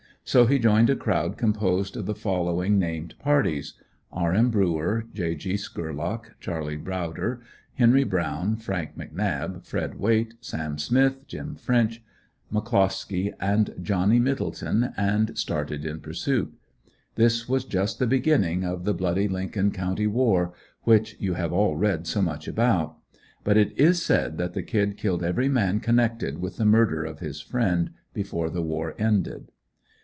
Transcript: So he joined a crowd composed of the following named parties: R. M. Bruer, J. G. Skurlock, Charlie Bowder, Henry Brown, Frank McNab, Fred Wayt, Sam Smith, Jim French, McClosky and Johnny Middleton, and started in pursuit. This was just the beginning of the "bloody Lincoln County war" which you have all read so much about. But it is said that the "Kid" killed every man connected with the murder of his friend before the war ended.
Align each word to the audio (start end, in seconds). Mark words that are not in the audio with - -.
So 0.23 0.45
he 0.45 0.59
joined 0.59 0.89
a 0.89 0.95
crowd 0.95 1.35
composed 1.37 1.97
of 1.97 2.05
the 2.05 2.15
following 2.15 2.79
named 2.79 3.15
parties: 3.19 3.73
R. 4.13 4.33
M. 4.33 4.49
Bruer, 4.49 5.03
J. 5.13 5.35
G. 5.35 5.55
Skurlock, 5.57 6.39
Charlie 6.39 6.77
Bowder, 6.77 7.41
Henry 7.73 8.05
Brown, 8.05 8.55
Frank 8.55 8.97
McNab, 8.97 9.65
Fred 9.65 9.95
Wayt, 9.99 10.35
Sam 10.39 10.77
Smith, 10.77 11.27
Jim 11.27 11.55
French, 11.55 12.01
McClosky 12.53 13.33
and 13.41 13.73
Johnny 13.81 14.19
Middleton, 14.19 14.93
and 14.95 15.37
started 15.37 15.83
in 15.85 15.99
pursuit. 15.99 16.53
This 17.15 17.49
was 17.49 17.65
just 17.65 17.97
the 17.99 18.07
beginning 18.07 18.63
of 18.63 18.85
the 18.85 18.93
"bloody 18.93 19.27
Lincoln 19.27 19.71
County 19.71 20.07
war" 20.07 20.53
which 20.83 21.17
you 21.19 21.33
have 21.33 21.51
all 21.51 21.75
read 21.75 22.07
so 22.07 22.21
much 22.21 22.47
about. 22.47 22.95
But 23.43 23.57
it 23.57 23.73
is 23.77 24.01
said 24.01 24.37
that 24.37 24.53
the 24.53 24.63
"Kid" 24.63 24.95
killed 24.97 25.23
every 25.23 25.49
man 25.49 25.81
connected 25.81 26.37
with 26.39 26.55
the 26.55 26.63
murder 26.65 27.03
of 27.03 27.19
his 27.19 27.41
friend 27.41 27.89
before 28.13 28.49
the 28.49 28.61
war 28.63 28.95
ended. 28.97 29.51